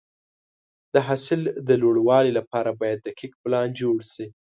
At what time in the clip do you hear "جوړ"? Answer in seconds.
3.81-3.97